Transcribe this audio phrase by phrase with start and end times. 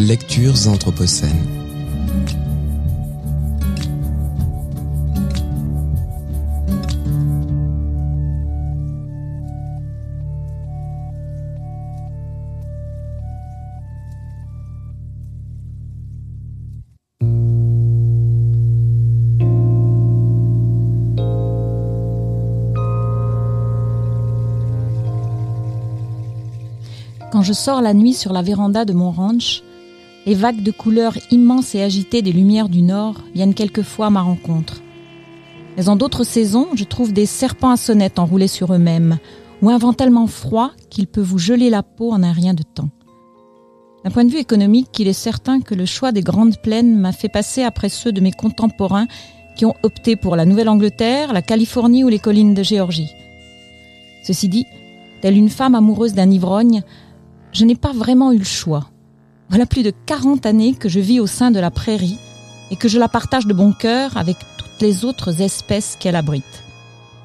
[0.00, 1.34] Lectures anthropocènes.
[27.32, 29.62] Quand je sors la nuit sur la véranda de mon ranch,
[30.28, 34.20] les vagues de couleurs immenses et agitées des lumières du nord viennent quelquefois à ma
[34.20, 34.82] rencontre.
[35.78, 39.16] Mais en d'autres saisons, je trouve des serpents à sonnettes enroulés sur eux-mêmes,
[39.62, 42.62] ou un vent tellement froid qu'il peut vous geler la peau en un rien de
[42.62, 42.90] temps.
[44.04, 47.12] D'un point de vue économique, il est certain que le choix des grandes plaines m'a
[47.12, 49.06] fait passer après ceux de mes contemporains
[49.56, 53.14] qui ont opté pour la Nouvelle-Angleterre, la Californie ou les collines de Géorgie.
[54.24, 54.66] Ceci dit,
[55.22, 56.82] telle une femme amoureuse d'un ivrogne,
[57.52, 58.90] je n'ai pas vraiment eu le choix.
[59.48, 62.18] Voilà plus de 40 années que je vis au sein de la prairie
[62.70, 66.64] et que je la partage de bon cœur avec toutes les autres espèces qu'elle abrite.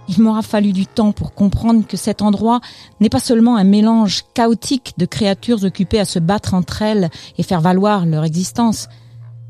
[0.09, 2.61] Il m'aura fallu du temps pour comprendre que cet endroit
[2.99, 7.43] n'est pas seulement un mélange chaotique de créatures occupées à se battre entre elles et
[7.43, 8.87] faire valoir leur existence,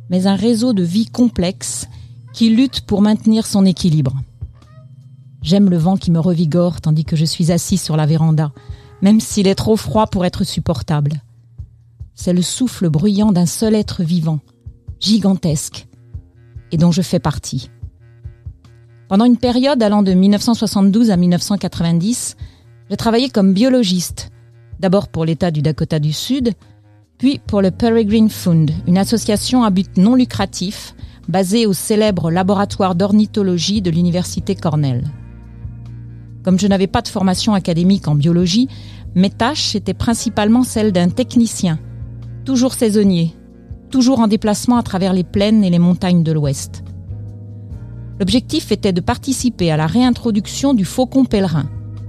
[0.09, 1.87] mais un réseau de vie complexe
[2.33, 4.13] qui lutte pour maintenir son équilibre.
[5.41, 8.51] J'aime le vent qui me revigore tandis que je suis assis sur la véranda,
[9.01, 11.21] même s'il est trop froid pour être supportable.
[12.15, 14.39] C'est le souffle bruyant d'un seul être vivant,
[14.99, 15.87] gigantesque,
[16.71, 17.69] et dont je fais partie.
[19.07, 22.35] Pendant une période allant de 1972 à 1990,
[22.89, 24.29] j'ai travaillé comme biologiste,
[24.79, 26.53] d'abord pour l'État du Dakota du Sud,
[27.17, 30.95] puis pour le Peregrine Fund, une association à but non lucratif
[31.27, 35.03] basée au célèbre laboratoire d'ornithologie de l'Université Cornell.
[36.43, 38.67] Comme je n'avais pas de formation académique en biologie,
[39.15, 41.79] mes tâches étaient principalement celles d'un technicien,
[42.43, 43.33] toujours saisonnier,
[43.89, 46.83] toujours en déplacement à travers les plaines et les montagnes de l'Ouest.
[48.19, 51.65] L'objectif était de participer à la réintroduction du faucon pèlerin,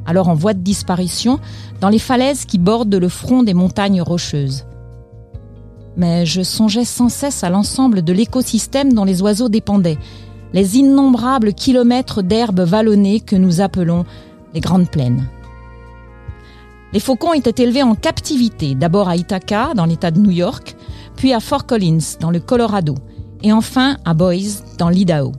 [0.06, 1.40] alors en voie de disparition,
[1.80, 4.66] dans les falaises qui bordent le front des montagnes rocheuses.
[5.96, 9.98] Mais je songeais sans cesse à l'ensemble de l'écosystème dont les oiseaux dépendaient,
[10.52, 14.04] les innombrables kilomètres d'herbes vallonnées que nous appelons
[14.52, 15.26] les grandes plaines.
[16.94, 20.76] Les faucons étaient élevés en captivité, d'abord à Ithaca, dans l'État de New York,
[21.16, 22.94] puis à Fort Collins, dans le Colorado,
[23.42, 25.32] et enfin à Boise, dans l'Idaho.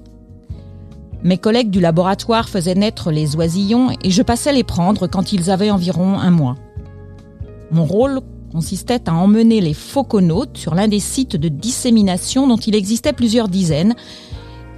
[1.23, 5.49] Mes collègues du laboratoire faisaient naître les oisillons et je passais les prendre quand ils
[5.49, 6.55] avaient environ un mois.
[7.71, 8.19] Mon rôle
[8.51, 13.47] consistait à emmener les fauconautes sur l'un des sites de dissémination dont il existait plusieurs
[13.47, 13.95] dizaines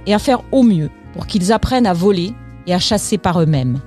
[0.06, 2.32] et à faire au mieux pour qu'ils apprennent à voler
[2.68, 3.80] et à chasser par eux-mêmes.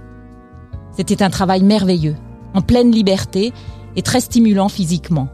[0.91, 2.15] C'était un travail merveilleux,
[2.53, 3.53] en pleine liberté
[3.95, 5.27] et très stimulant physiquement.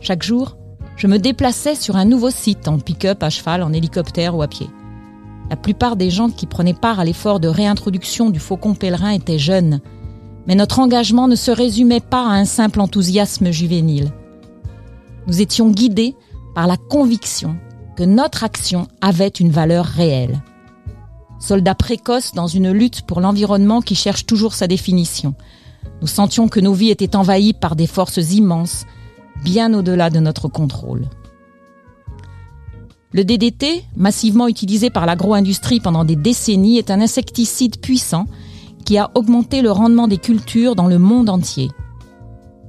[0.00, 0.56] Chaque jour,
[0.96, 4.48] je me déplaçais sur un nouveau site en pick-up, à cheval, en hélicoptère ou à
[4.48, 4.68] pied.
[5.50, 9.38] La plupart des gens qui prenaient part à l'effort de réintroduction du faucon pèlerin étaient
[9.38, 9.80] jeunes,
[10.46, 14.12] mais notre engagement ne se résumait pas à un simple enthousiasme juvénile.
[15.26, 16.14] Nous étions guidés
[16.54, 17.56] par la conviction
[17.96, 20.42] que notre action avait une valeur réelle.
[21.38, 25.34] Soldats précoces dans une lutte pour l'environnement qui cherche toujours sa définition.
[26.00, 28.84] Nous sentions que nos vies étaient envahies par des forces immenses,
[29.42, 31.08] bien au-delà de notre contrôle.
[33.12, 38.26] Le DDT, massivement utilisé par l'agro-industrie pendant des décennies, est un insecticide puissant
[38.84, 41.70] qui a augmenté le rendement des cultures dans le monde entier.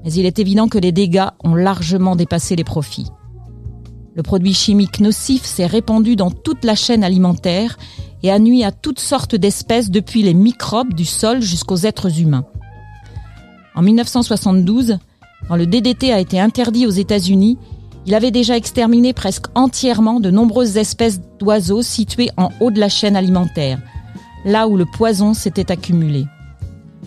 [0.03, 3.07] Mais il est évident que les dégâts ont largement dépassé les profits.
[4.15, 7.77] Le produit chimique nocif s'est répandu dans toute la chaîne alimentaire
[8.23, 12.45] et a nuit à toutes sortes d'espèces depuis les microbes du sol jusqu'aux êtres humains.
[13.79, 14.97] En 1972,
[15.47, 17.57] quand le DDT a été interdit aux États-Unis,
[18.05, 22.89] il avait déjà exterminé presque entièrement de nombreuses espèces d'oiseaux situées en haut de la
[22.89, 23.79] chaîne alimentaire,
[24.43, 26.25] là où le poison s'était accumulé.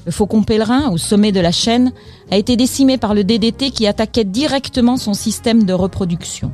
[0.06, 1.92] Le faucon pèlerin, au sommet de la chaîne,
[2.30, 6.52] a été décimé par le DDT qui attaquait directement son système de reproduction.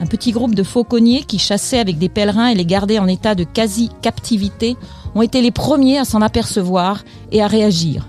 [0.00, 3.34] Un petit groupe de fauconniers qui chassaient avec des pèlerins et les gardaient en état
[3.34, 4.78] de quasi-captivité
[5.14, 8.08] ont été les premiers à s'en apercevoir et à réagir.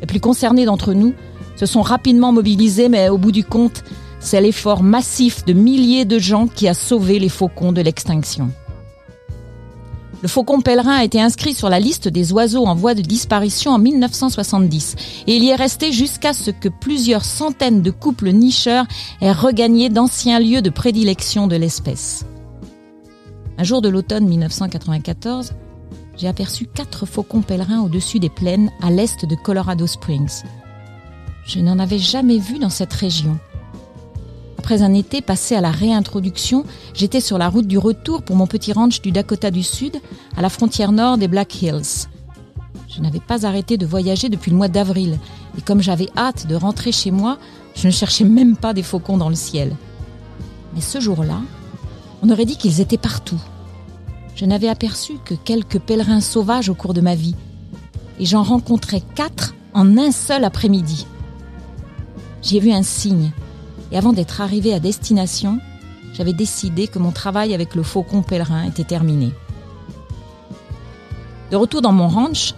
[0.00, 1.14] Les plus concernés d'entre nous
[1.56, 3.82] se sont rapidement mobilisés, mais au bout du compte,
[4.20, 8.50] c'est l'effort massif de milliers de gens qui a sauvé les faucons de l'extinction.
[10.22, 13.72] Le faucon pèlerin a été inscrit sur la liste des oiseaux en voie de disparition
[13.72, 14.96] en 1970
[15.26, 18.86] et il y est resté jusqu'à ce que plusieurs centaines de couples nicheurs
[19.20, 22.24] aient regagné d'anciens lieux de prédilection de l'espèce.
[23.58, 25.52] Un jour de l'automne 1994,
[26.16, 30.42] j'ai aperçu quatre faucons pèlerins au-dessus des plaines à l'est de Colorado Springs.
[31.46, 33.38] Je n'en avais jamais vu dans cette région
[34.58, 36.64] Après un été passé à la réintroduction,
[36.94, 40.00] j'étais sur la route du retour pour mon petit ranch du Dakota du Sud,
[40.36, 42.08] à la frontière nord des Black Hills.
[42.88, 45.18] Je n'avais pas arrêté de voyager depuis le mois d'avril,
[45.58, 47.38] et comme j'avais hâte de rentrer chez moi,
[47.74, 49.76] je ne cherchais même pas des faucons dans le ciel.
[50.74, 51.40] Mais ce jour-là,
[52.22, 53.40] on aurait dit qu'ils étaient partout.
[54.36, 57.34] Je n'avais aperçu que quelques pèlerins sauvages au cours de ma vie,
[58.20, 61.06] et j'en rencontrais quatre en un seul après-midi.
[62.42, 63.32] J'y ai vu un signe,
[63.90, 65.58] et avant d'être arrivé à destination,
[66.12, 69.32] j'avais décidé que mon travail avec le faucon pèlerin était terminé.
[71.50, 72.52] De retour dans mon ranch,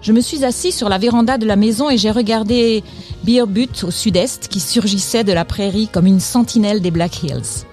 [0.00, 2.82] je me suis assis sur la véranda de la maison et j'ai regardé
[3.24, 7.66] Beer Butte au sud-est qui surgissait de la prairie comme une sentinelle des Black Hills.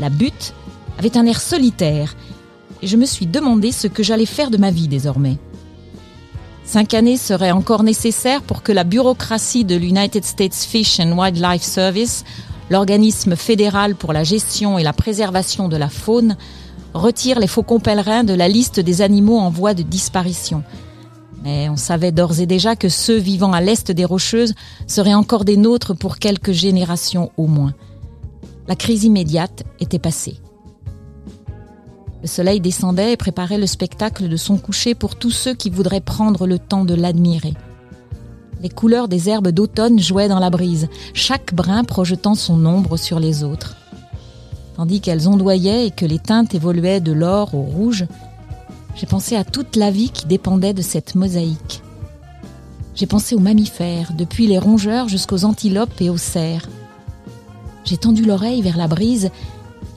[0.00, 0.54] La butte
[0.98, 2.16] avait un air solitaire
[2.82, 5.38] et je me suis demandé ce que j'allais faire de ma vie désormais.
[6.64, 11.62] Cinq années seraient encore nécessaires pour que la bureaucratie de l'United States Fish and Wildlife
[11.62, 12.24] Service,
[12.68, 16.36] l'organisme fédéral pour la gestion et la préservation de la faune,
[16.92, 20.62] retire les faucons pèlerins de la liste des animaux en voie de disparition.
[21.42, 24.54] Mais on savait d'ores et déjà que ceux vivant à l'est des Rocheuses
[24.86, 27.72] seraient encore des nôtres pour quelques générations au moins.
[28.66, 30.36] La crise immédiate était passée.
[32.22, 36.00] Le soleil descendait et préparait le spectacle de son coucher pour tous ceux qui voudraient
[36.00, 37.54] prendre le temps de l'admirer.
[38.60, 43.20] Les couleurs des herbes d'automne jouaient dans la brise, chaque brin projetant son ombre sur
[43.20, 43.76] les autres.
[44.76, 48.06] Tandis qu'elles ondoyaient et que les teintes évoluaient de l'or au rouge,
[48.96, 51.82] j'ai pensé à toute la vie qui dépendait de cette mosaïque.
[52.96, 56.68] J'ai pensé aux mammifères, depuis les rongeurs jusqu'aux antilopes et aux cerfs.
[57.84, 59.30] J'ai tendu l'oreille vers la brise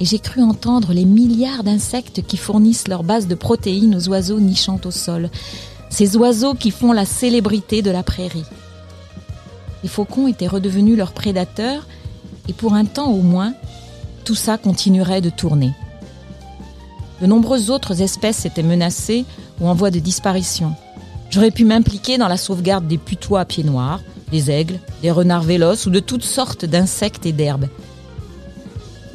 [0.02, 4.40] et j'ai cru entendre les milliards d'insectes qui fournissent leur base de protéines aux oiseaux
[4.40, 5.30] nichant au sol,
[5.92, 8.46] ces oiseaux qui font la célébrité de la prairie.
[9.84, 11.86] Les faucons étaient redevenus leurs prédateurs,
[12.50, 13.54] et pour un temps au moins,
[14.26, 15.72] tout ça continuerait de tourner.
[17.22, 19.24] De nombreuses autres espèces étaient menacées
[19.60, 20.74] ou en voie de disparition.
[21.30, 24.02] J'aurais pu m'impliquer dans la sauvegarde des putois à pieds noirs,
[24.32, 27.68] des aigles, des renards véloces ou de toutes sortes d'insectes et d'herbes.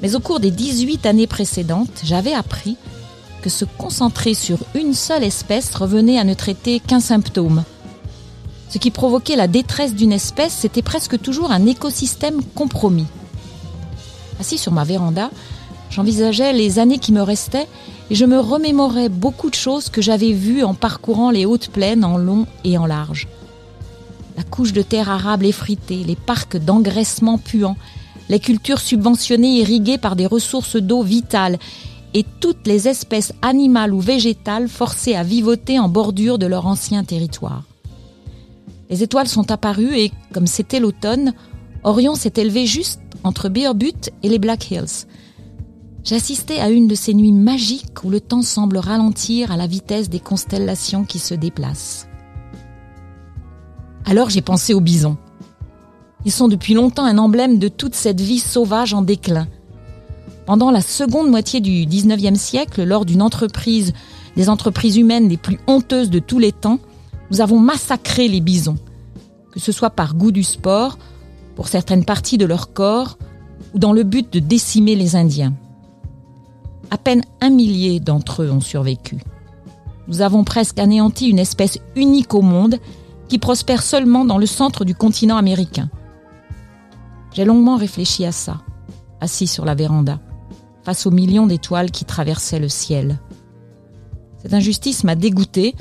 [0.02, 2.76] Mais au cours des 18 années précédentes, j'avais appris
[3.42, 7.64] que se concentrer sur une seule espèce revenait à ne traiter qu'un symptôme.
[8.68, 13.06] Ce qui provoquait la détresse d'une espèce, c'était presque toujours un écosystème compromis.
[14.40, 15.30] Assis sur ma véranda,
[15.90, 17.68] j'envisageais les années qui me restaient
[18.10, 22.04] et je me remémorais beaucoup de choses que j'avais vues en parcourant les hautes plaines
[22.04, 23.28] en long et en large.
[24.36, 27.76] La couche de terre arable effritée, les parcs d'engraissement puants,
[28.28, 31.58] les cultures subventionnées irriguées par des ressources d'eau vitales
[32.14, 37.04] et toutes les espèces animales ou végétales forcées à vivoter en bordure de leur ancien
[37.04, 37.64] territoire.
[38.88, 41.34] Les étoiles sont apparues et, comme c'était l'automne,
[41.82, 45.06] Orion s'est élevé juste entre Beer Butte et les Black Hills.
[46.04, 50.08] J'assistais à une de ces nuits magiques où le temps semble ralentir à la vitesse
[50.08, 52.06] des constellations qui se déplacent.
[54.04, 55.16] Alors j'ai pensé aux bisons.
[56.26, 59.46] Ils sont depuis longtemps un emblème de toute cette vie sauvage en déclin.
[60.44, 63.92] Pendant la seconde moitié du 19e siècle, lors d'une entreprise,
[64.34, 66.80] des entreprises humaines les plus honteuses de tous les temps,
[67.30, 68.76] nous avons massacré les bisons.
[69.52, 70.98] Que ce soit par goût du sport,
[71.54, 73.18] pour certaines parties de leur corps,
[73.72, 75.54] ou dans le but de décimer les Indiens.
[76.90, 79.18] À peine un millier d'entre eux ont survécu.
[80.08, 82.80] Nous avons presque anéanti une espèce unique au monde
[83.28, 85.88] qui prospère seulement dans le centre du continent américain.
[87.36, 88.62] J'ai longuement réfléchi à ça,
[89.20, 90.20] assis sur la véranda,
[90.84, 93.20] face aux millions d'étoiles qui traversaient le ciel.
[94.38, 95.74] Cette injustice m'a dégoûté,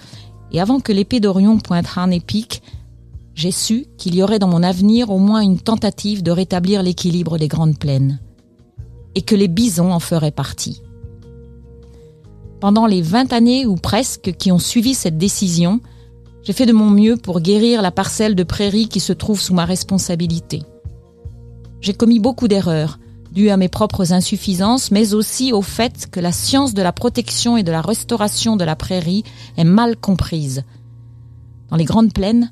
[0.51, 2.61] et avant que l'épée d'Orion pointe et pique,
[3.35, 7.37] j'ai su qu'il y aurait dans mon avenir au moins une tentative de rétablir l'équilibre
[7.37, 8.19] des grandes plaines,
[9.15, 10.81] et que les bisons en feraient partie.
[12.59, 15.79] Pendant les vingt années ou presque qui ont suivi cette décision,
[16.43, 19.53] j'ai fait de mon mieux pour guérir la parcelle de prairie qui se trouve sous
[19.53, 20.63] ma responsabilité.
[21.81, 22.99] J'ai commis beaucoup d'erreurs,
[23.31, 27.57] dues à mes propres insuffisances, mais aussi au fait que la science de la protection
[27.57, 29.23] et de la restauration de la prairie
[29.57, 30.63] est mal comprise.
[31.69, 32.51] Dans les grandes plaines,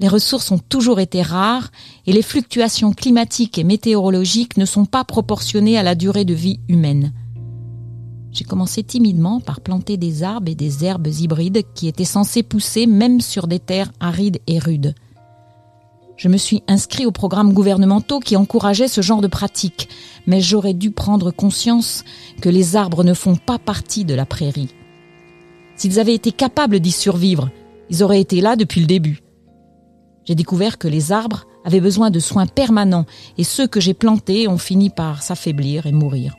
[0.00, 1.70] les ressources ont toujours été rares
[2.06, 6.60] et les fluctuations climatiques et météorologiques ne sont pas proportionnées à la durée de vie
[6.68, 7.12] humaine.
[8.32, 12.86] J'ai commencé timidement par planter des arbres et des herbes hybrides qui étaient censés pousser
[12.86, 14.94] même sur des terres arides et rudes.
[16.16, 19.88] Je me suis inscrit aux programmes gouvernementaux qui encourageaient ce genre de pratique,
[20.26, 22.04] mais j'aurais dû prendre conscience
[22.40, 24.74] que les arbres ne font pas partie de la prairie.
[25.76, 27.50] S'ils avaient été capables d'y survivre,
[27.90, 29.20] ils auraient été là depuis le début.
[30.24, 33.06] J'ai découvert que les arbres avaient besoin de soins permanents
[33.36, 36.34] et ceux que j'ai plantés ont fini par s'affaiblir et mourir.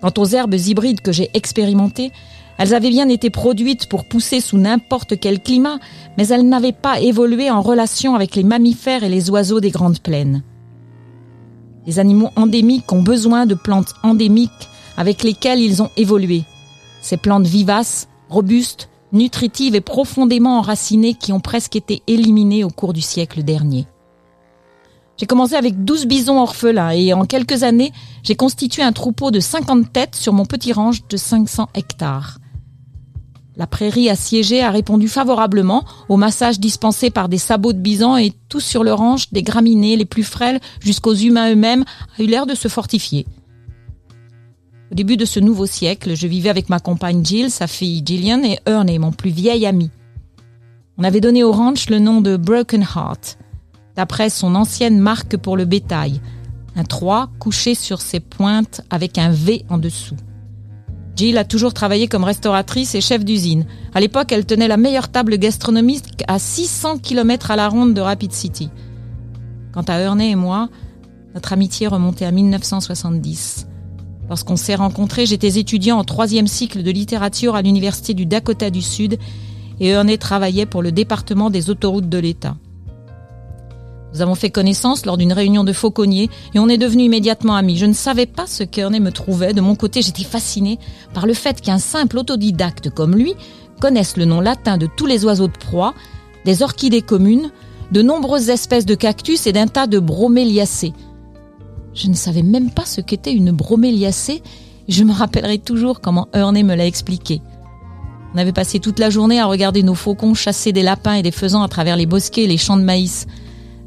[0.00, 2.12] Quant aux herbes hybrides que j'ai expérimentées,
[2.58, 5.78] elles avaient bien été produites pour pousser sous n'importe quel climat,
[6.16, 10.00] mais elles n'avaient pas évolué en relation avec les mammifères et les oiseaux des grandes
[10.00, 10.42] plaines.
[11.86, 16.42] Les animaux endémiques ont besoin de plantes endémiques avec lesquelles ils ont évolué.
[17.00, 22.92] Ces plantes vivaces, robustes, nutritives et profondément enracinées qui ont presque été éliminées au cours
[22.92, 23.86] du siècle dernier.
[25.18, 29.40] J'ai commencé avec 12 bisons orphelins et en quelques années, j'ai constitué un troupeau de
[29.40, 32.38] 50 têtes sur mon petit ranch de 500 hectares.
[33.56, 38.32] La prairie assiégée a répondu favorablement au massage dispensé par des sabots de bison et
[38.48, 41.84] tout sur le ranch, des graminées les plus frêles jusqu'aux humains eux-mêmes,
[42.16, 43.26] a eu l'air de se fortifier.
[44.92, 48.44] Au début de ce nouveau siècle, je vivais avec ma compagne Jill, sa fille Gillian
[48.44, 49.90] et Ernie, mon plus vieil ami.
[50.96, 53.38] On avait donné au ranch le nom de Broken Heart,
[53.98, 56.20] d'après son ancienne marque pour le bétail,
[56.76, 60.14] un 3 couché sur ses pointes avec un V en dessous.
[61.16, 63.66] Jill a toujours travaillé comme restauratrice et chef d'usine.
[63.92, 68.00] À l'époque, elle tenait la meilleure table gastronomique à 600 km à la ronde de
[68.00, 68.70] Rapid City.
[69.72, 70.68] Quant à Ernie et moi,
[71.34, 73.66] notre amitié remontait à 1970.
[74.28, 78.80] Lorsqu'on s'est rencontrés, j'étais étudiant en troisième cycle de littérature à l'Université du Dakota du
[78.80, 79.18] Sud
[79.80, 82.54] et Ernie travaillait pour le département des autoroutes de l'État.
[84.14, 87.76] Nous avons fait connaissance lors d'une réunion de fauconniers et on est devenus immédiatement amis.
[87.76, 89.52] Je ne savais pas ce qu'Ernest me trouvait.
[89.52, 90.78] De mon côté, j'étais fasciné
[91.12, 93.34] par le fait qu'un simple autodidacte comme lui
[93.80, 95.94] connaisse le nom latin de tous les oiseaux de proie,
[96.44, 97.50] des orchidées communes,
[97.92, 100.94] de nombreuses espèces de cactus et d'un tas de broméliacées.
[101.94, 104.42] Je ne savais même pas ce qu'était une broméliacée
[104.88, 107.40] et je me rappellerai toujours comment Ernest me l'a expliqué.
[108.34, 111.30] On avait passé toute la journée à regarder nos faucons chasser des lapins et des
[111.30, 113.26] faisans à travers les bosquets et les champs de maïs.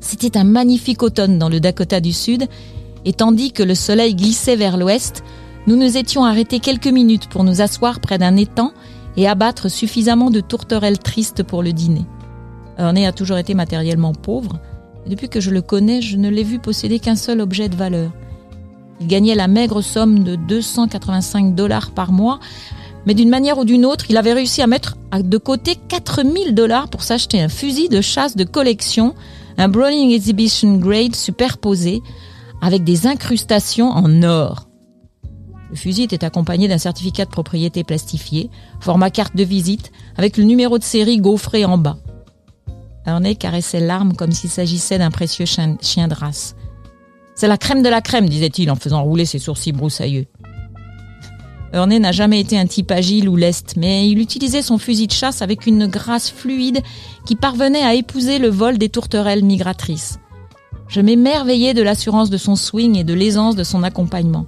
[0.01, 2.47] C'était un magnifique automne dans le Dakota du Sud,
[3.05, 5.23] et tandis que le soleil glissait vers l'ouest,
[5.67, 8.71] nous nous étions arrêtés quelques minutes pour nous asseoir près d'un étang
[9.15, 12.01] et abattre suffisamment de tourterelles tristes pour le dîner.
[12.79, 14.59] Ernie a toujours été matériellement pauvre,
[15.05, 17.75] et depuis que je le connais, je ne l'ai vu posséder qu'un seul objet de
[17.75, 18.11] valeur.
[19.01, 22.39] Il gagnait la maigre somme de 285 dollars par mois,
[23.05, 26.87] mais d'une manière ou d'une autre, il avait réussi à mettre de côté 4000 dollars
[26.87, 29.15] pour s'acheter un fusil de chasse de collection
[29.61, 32.01] un Browning Exhibition Grade superposé
[32.63, 34.67] avec des incrustations en or.
[35.69, 38.49] Le fusil était accompagné d'un certificat de propriété plastifié,
[38.79, 41.97] format carte de visite, avec le numéro de série gaufré en bas.
[43.05, 46.55] Ernie caressait l'arme comme s'il s'agissait d'un précieux chien, chien de race.
[47.35, 50.25] C'est la crème de la crème, disait-il en faisant rouler ses sourcils broussailleux.
[51.73, 55.13] Ernie n'a jamais été un type agile ou leste, mais il utilisait son fusil de
[55.13, 56.81] chasse avec une grâce fluide
[57.25, 60.19] qui parvenait à épouser le vol des tourterelles migratrices.
[60.89, 64.45] Je m'émerveillais de l'assurance de son swing et de l'aisance de son accompagnement.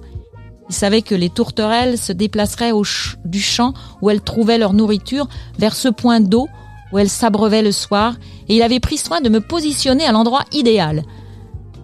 [0.68, 2.84] Il savait que les tourterelles se déplaceraient au
[3.24, 5.28] du champ où elles trouvaient leur nourriture
[5.58, 6.48] vers ce point d'eau
[6.92, 8.14] où elles s'abreuvaient le soir,
[8.48, 11.02] et il avait pris soin de me positionner à l'endroit idéal.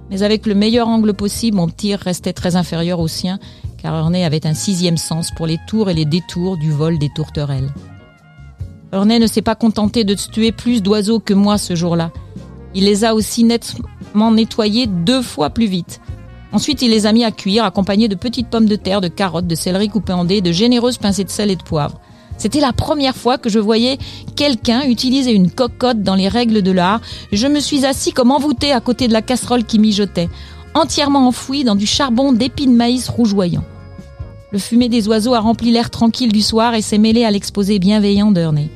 [0.08, 3.40] Mais avec le meilleur angle possible, mon tir restait très inférieur au sien,
[3.82, 7.08] car Ernest avait un sixième sens pour les tours et les détours du vol des
[7.08, 7.70] tourterelles.
[8.92, 12.10] Ernest ne s'est pas contenté de tuer plus d'oiseaux que moi ce jour-là.
[12.74, 16.00] Il les a aussi nettement nettoyés deux fois plus vite.
[16.52, 19.46] Ensuite, il les a mis à cuire, accompagnés de petites pommes de terre, de carottes,
[19.46, 22.00] de céleri coupé en dés, de généreuses pincées de sel et de poivre.
[22.38, 23.98] C'était la première fois que je voyais
[24.34, 27.00] quelqu'un utiliser une cocotte dans les règles de l'art.
[27.32, 30.30] Je me suis assis comme envoûté à côté de la casserole qui mijotait
[30.74, 33.64] entièrement enfoui dans du charbon d'épines de maïs rougeoyant.
[34.52, 37.78] Le fumet des oiseaux a rempli l'air tranquille du soir et s'est mêlé à l'exposé
[37.78, 38.70] bienveillant d'Ernest.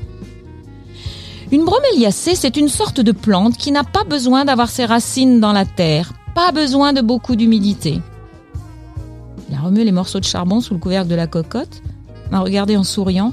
[1.51, 5.53] Une broméliacée, c'est une sorte de plante qui n'a pas besoin d'avoir ses racines dans
[5.53, 8.01] la terre, pas besoin de beaucoup d'humidité.
[9.49, 11.83] Il a remué les morceaux de charbon sous le couvercle de la cocotte,
[12.31, 13.33] m'a regardé en souriant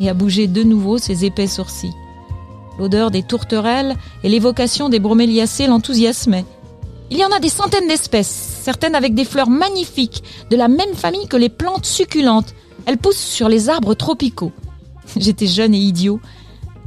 [0.00, 1.92] et a bougé de nouveau ses épais sourcils.
[2.78, 6.44] L'odeur des tourterelles et l'évocation des broméliacées l'enthousiasmaient.
[7.10, 10.94] Il y en a des centaines d'espèces, certaines avec des fleurs magnifiques, de la même
[10.94, 12.54] famille que les plantes succulentes.
[12.84, 14.52] Elles poussent sur les arbres tropicaux.
[15.16, 16.20] J'étais jeune et idiot.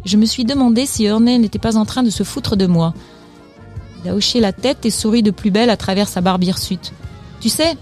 [0.05, 2.93] Je me suis demandé si Ernest n'était pas en train de se foutre de moi.
[4.03, 6.93] Il a hoché la tête et sourit de plus belle à travers sa barbe hirsute.
[7.39, 7.75] Tu sais,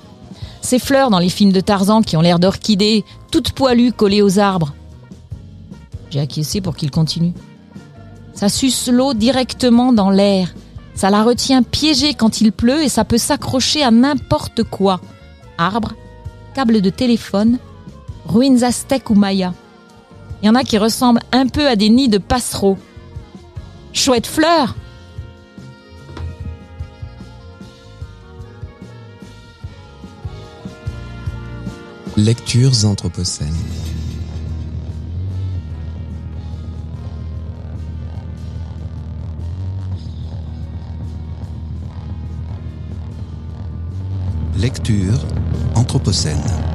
[0.62, 4.40] ces fleurs dans les films de Tarzan qui ont l'air d'orchidées, toutes poilues collées aux
[4.40, 4.74] arbres.
[6.10, 7.34] J'ai acquiescé pour qu'il continue.
[8.34, 10.54] Ça suce l'eau directement dans l'air.
[10.98, 15.00] Ça la retient piégée quand il pleut et ça peut s'accrocher à n'importe quoi.
[15.60, 15.94] Arbres,
[16.56, 17.60] câbles de téléphone,
[18.26, 19.54] ruines aztèques ou mayas.
[20.42, 22.80] Il y en a qui ressemblent un peu à des nids de passereaux.
[23.94, 24.76] Chouette fleur
[32.16, 33.54] Lectures anthropocènes.
[44.68, 45.26] Lecture
[45.76, 46.68] anthropocène.